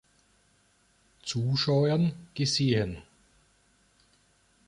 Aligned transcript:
Zuschauern 1.21 2.13
gesehen. 2.33 3.03